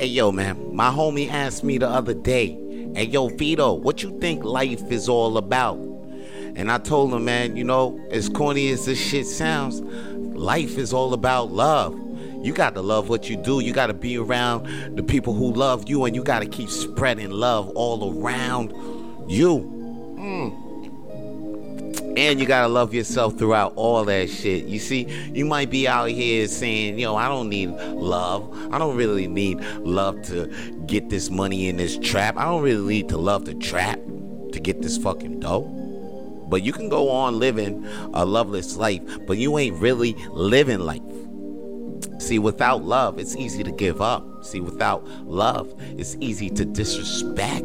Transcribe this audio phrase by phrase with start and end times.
[0.00, 2.58] Hey yo, man, my homie asked me the other day,
[2.94, 5.76] hey yo, Vito, what you think life is all about?
[6.56, 9.82] And I told him, man, you know, as corny as this shit sounds,
[10.34, 12.00] life is all about love.
[12.42, 13.60] You got to love what you do.
[13.60, 16.70] You got to be around the people who love you, and you got to keep
[16.70, 18.70] spreading love all around
[19.30, 19.58] you.
[20.18, 20.69] Mm.
[22.20, 24.66] And you gotta love yourself throughout all that shit.
[24.66, 28.54] You see, you might be out here saying, yo, I don't need love.
[28.70, 30.46] I don't really need love to
[30.84, 32.36] get this money in this trap.
[32.36, 33.98] I don't really need to love the trap
[34.52, 35.62] to get this fucking dough.
[36.50, 41.00] But you can go on living a loveless life, but you ain't really living life.
[42.18, 44.44] See, without love, it's easy to give up.
[44.44, 47.64] See, without love, it's easy to disrespect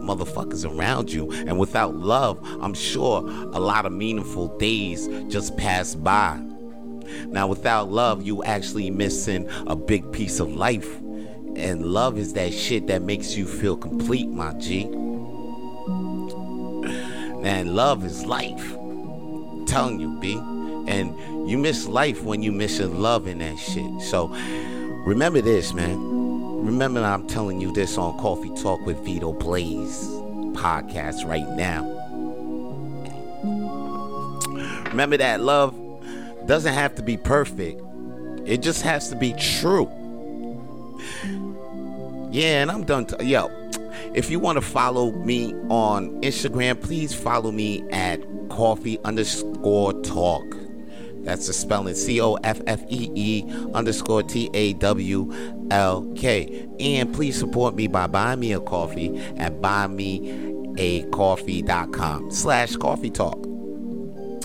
[0.00, 1.30] motherfuckers around you.
[1.32, 6.40] And without love, I'm sure a lot of meaningful days just pass by.
[7.26, 10.96] Now, without love, you actually missing a big piece of life.
[11.56, 14.86] And love is that shit that makes you feel complete, my G.
[17.40, 18.74] Man, love is life.
[18.76, 20.34] I'm telling you, B.
[20.86, 24.00] And you miss life when you miss your love in that shit.
[24.02, 24.28] So
[25.04, 26.19] remember this, man.
[26.62, 30.04] Remember I'm telling you this on Coffee Tawlk with Vito Blaze
[30.54, 31.84] podcast right now.
[34.90, 35.74] Remember that love
[36.46, 37.80] doesn't have to be perfect.
[38.44, 39.90] It just has to be true.
[42.30, 43.06] Yeah, and I'm done.
[43.06, 43.50] T- Yo,
[44.14, 50.59] if you want to follow me on Instagram, please follow me at coffee underscore tawlk.
[51.22, 55.32] That's the spelling C O F F E E underscore T A W
[55.70, 56.68] L K.
[56.80, 63.46] And please support me by buying me a coffee at buymeacoffee.com slash coffee tawlk.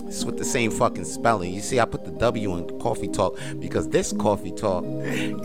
[0.06, 1.52] It's with the same fucking spelling.
[1.52, 4.84] You see, I put the W in coffee tawlk because this coffee tawlk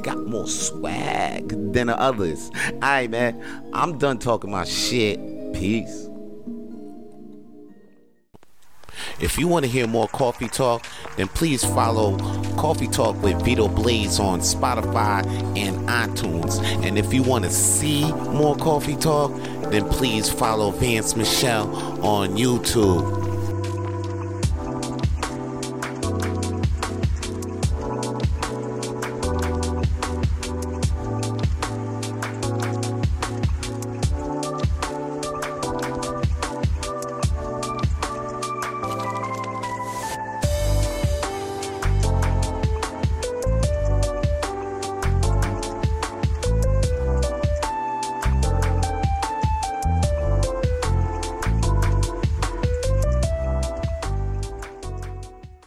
[0.04, 2.52] got more swag than the others.
[2.74, 3.44] Alright, man.
[3.74, 5.20] I'm done talking my shit.
[5.54, 6.11] Peace.
[9.22, 12.18] If you want to hear more Coffee Tawlk, then please follow
[12.58, 15.26] Coffee Tawlk with Vito Blaze on Spotify
[15.58, 16.62] and iTunes.
[16.84, 21.70] And if you want to see more Coffee Tawlk, then please follow Vance Michelle
[22.04, 23.31] on YouTube.